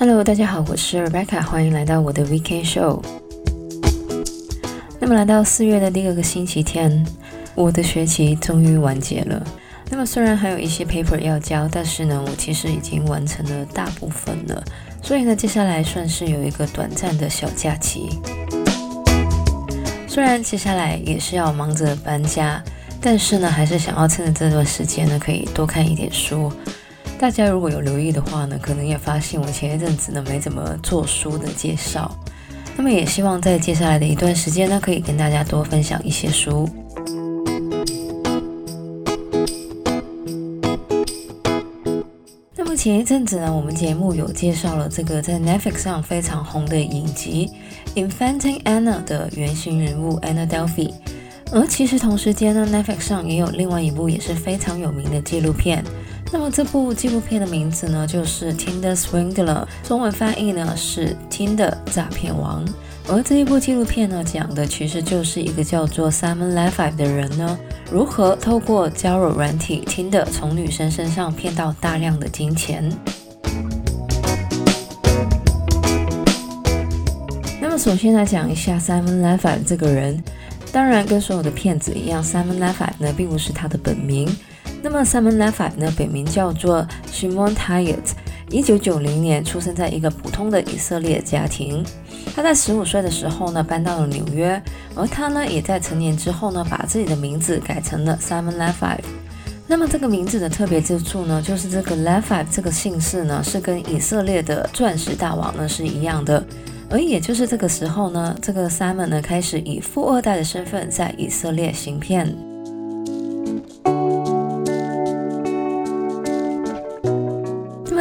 [0.00, 3.02] 大家好，我是 Rebecca，欢迎来到我的 Weekend Show。
[4.98, 7.06] 那么来到四月的第二个星期天，
[7.54, 9.46] 我的学期终于完结了。
[9.90, 14.64] 那么虽然还有一些 paper 要交，但是呢，我其实已经完成了大部分了。
[15.02, 18.08] 所以呢，接下来算是有一个短暂的小假期。
[20.08, 22.62] 虽然接下来也是要忙着搬家，
[23.02, 26.50] 但是呢，还是想要趁着这段时间呢，可以多看一点书。
[27.20, 32.10] 大家如果有留意的话呢，可能也发现我前一阵子呢没怎么做书的介绍。
[32.78, 36.66] 那么也希望在接下来的一段时间呢，可以跟大家多分享一些书。
[42.56, 47.50] 那么前一阵子呢，我们节目有介绍了这个在 Netflix 上非常红的影集
[48.08, 50.94] 《Inventing Anna》的原型人物 Anna Delvey。
[51.52, 55.84] 而其实同时间呢，Netflix 上也有另外一部也是非常有名的纪录片。
[56.32, 62.64] 那么这部纪录片的名字呢，就是 Tinder Swindler，中文翻译呢是 Tinder 诈骗王。
[63.08, 67.58] 而这一部纪录片呢，讲的其实就是一个叫做 Simon Leviev 的人呢，
[67.90, 72.88] 如何透过交友软体 Tinder 从女生身上骗到大量的金钱。
[77.60, 80.22] 那么首先来讲一下 Simon Leviev 这个人，
[80.70, 84.28] 当然跟所有的骗子一样，Simon Leviev 呢并不是他的本名。
[84.82, 88.12] 那么 Simon Leviev 呢，本名叫做 Shimon Tayet，
[88.50, 91.84] 一九九零年出生在一个普通的以色列家庭。
[92.34, 94.60] 他在十五岁的时候呢，搬到了纽约，
[94.94, 99.00] 而他呢，也在成年之后呢，把自己的名字改成了 Simon Leviev。
[99.66, 106.42] 那么这个名字的特别之处呢，就是这个 Leviev 这个姓氏呢，是跟以色列的钻石大王呢是一样的。
[106.88, 112.34] 而也就是这个时候呢，这个 Simon 呢，开始以富二代的身份在以色列行骗。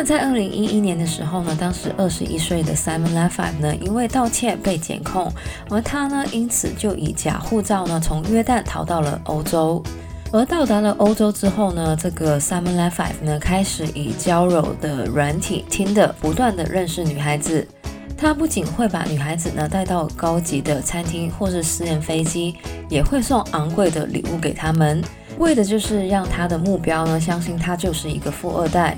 [0.04, 5.32] 在二零一一年的时候呢，当时二十一岁的 Simon Leviev 呢，因为盗窃被检控，
[5.70, 9.84] 而他呢，因此就以假护照呢，从约旦逃到了欧洲。
[10.32, 17.68] 而到达了欧洲之后呢，这个 Simon Leviev 呢，开始以交友的软体 Tinder 不断的认识女孩子。
[18.16, 22.56] 他不仅会把女孩子呢带到高级的餐厅或是私人飞机，
[22.90, 25.02] 也会送昂贵的礼物给他们，
[25.38, 28.98] 为的就是让他的目标呢，相信他就是一个富二代。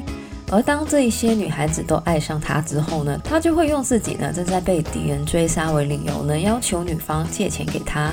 [0.52, 8.12] 而当这一些女孩子都爱上他之后呢，他就会用自己呢正在被敌人追杀为理由呢，要求女方借钱给他。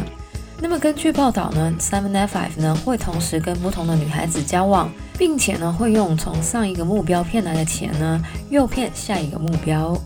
[0.60, 9.96] 那么根据报道呢，Seven Five 呢会同时跟不同的女孩子交往，并且呢会用从上一个目标骗来的钱呢，诱骗下一个目标。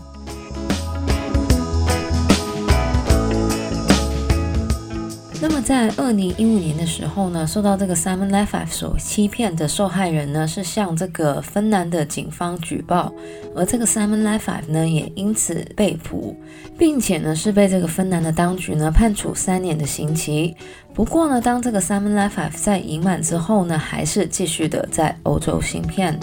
[5.63, 13.11] 在二零一五年的时候呢，受到这个 Simon l e f e 所欺骗的受害人呢，是向这个芬兰的警方举报，
[13.55, 16.35] 而这个 Simon l e f e 呢，也因此被捕，
[16.77, 20.53] 并且呢是被这个芬兰的当局呢判处三年的刑期。
[20.93, 26.19] 不过呢，当这个 Simon l e f e 在刑满之后呢，还是继续的在欧洲行骗。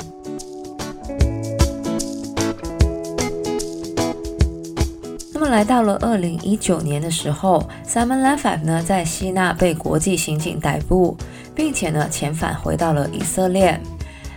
[5.40, 11.16] 那么来到了二零一九年的时候，Simon Leviev 呢在希腊被国际刑警逮捕，
[11.54, 13.80] 并且呢遣返回到了以色列。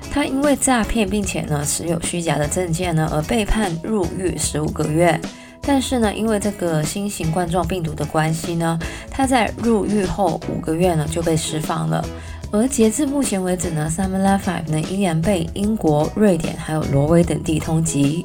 [0.09, 5.19] 他因为诈骗并且呢持有虚假的证件呢而被判入狱十五个月。
[5.62, 8.80] 但是呢因为这个新型冠状病毒的关系呢，
[9.12, 12.02] 他在入狱后五个月呢就被释放了。
[12.50, 18.24] 而截至目前为止呢，Simon Leviev 呢依然被英国、瑞典还有挪威等地通缉。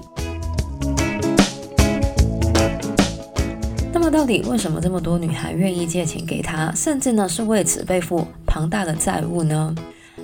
[4.10, 9.74] 到底为什么这么多女孩愿意借钱给他，甚至呢是为此背负庞大的债务呢？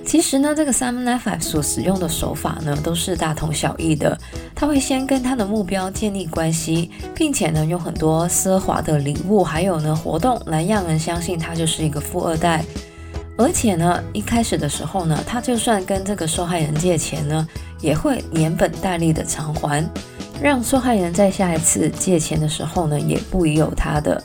[0.05, 4.15] 其实呢，这个 Simon Leviev 所使用的手法呢都是大同小异的。
[4.53, 12.63] 他会先跟他的目标建立关系，并且呢用很多奢华的礼物，还有呢活动来让人相信他就是一个富二代。
[13.37, 17.47] 而且呢一开始的时候呢，他就算跟这个受害人借钱呢，
[17.81, 19.83] 也会连本带利的偿还。
[20.41, 24.21] 让受害人在下一次借钱的时候呢，也不疑有他的，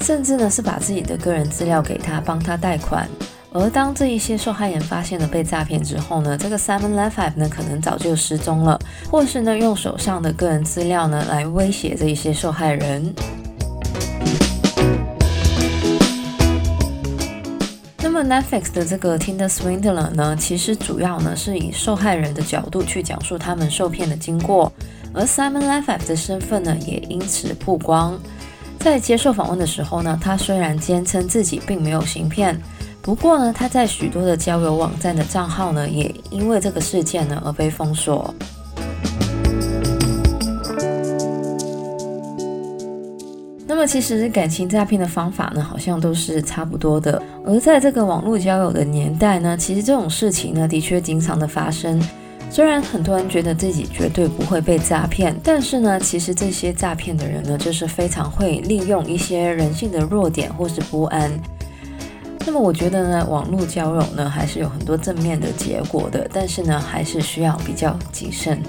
[0.00, 3.08] 甚至呢是把自己的个人资料给他，帮他贷款。
[3.52, 8.78] 而当这一些受害人发现了被诈骗之后呢，这个 Simon Leviev 呢可能早就失踪了，
[9.10, 13.14] 或是呢用手上的个人资料呢来威胁这一些受害人。
[18.02, 24.72] 那么 Netflix 的这个 Tinder Swindler 呢，其实主要呢是以受害人的角度去讲述他们受骗的经过。
[25.12, 28.18] 而 Simon Life 的身份呢，也因此曝光。
[28.78, 32.58] 在接受访问的时候呢，他虽然坚称自己并没有行骗，
[33.02, 38.34] 不过呢，他在许多的交友网站的账号呢，也因为这个事件呢而被封锁。
[43.66, 47.22] 那么其实感情诈骗的方法呢，好像都是差不多的。
[47.46, 52.00] 而在这个网络交友的年代呢，其实这种事情呢，的确经常的发生。
[52.52, 61.30] 虽然很多人觉得自己绝对不会被诈骗，但是呢，其实这些诈骗的人呢，就是非常会利用一些人性的弱点或是不安。
[62.44, 68.60] 那么我觉得呢，网络交友呢，还是有很多正面的结果的，但是呢，还是需要比较谨慎。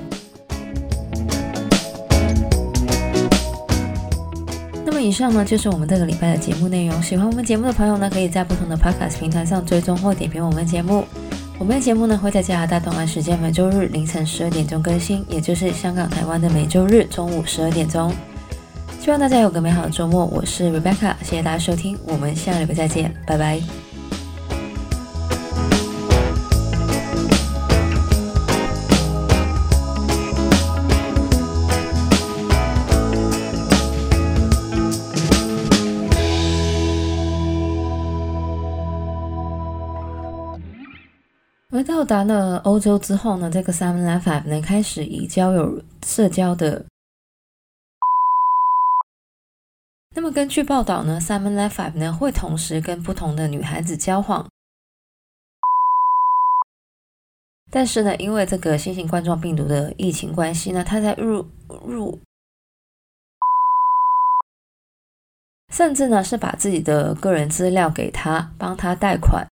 [4.85, 7.01] 那么以上呢，就是我们这个礼拜的节目内容。
[7.01, 11.03] 喜欢我们节目的朋友呢，可以在不同的 Podcast 平台上追踪或点评我们节目。
[11.61, 18.11] 我们的节目呢，会在加拿大东岸时间每周日凌晨十二点钟更新，也就是香港、台湾的每周日中午十二点钟。
[18.99, 20.25] 希望大家有个美好的周末。
[20.25, 23.61] 我是 Rebecca，谢谢大家收听，我们下礼拜再见，拜拜。
[41.83, 46.85] 到达了欧洲之后呢，这个 Simon LeFevre 呢开始以交友社交的。
[50.13, 54.47] 那么根据报道呢，Simon LeFevre 呢会同时跟不同的女孩子交往。
[57.71, 61.47] 但是呢，因为这个新型冠状病毒的疫情关系呢，他在入
[61.85, 62.19] 入，
[65.69, 69.47] 甚至呢是把自己的个人资料给他，帮他贷款。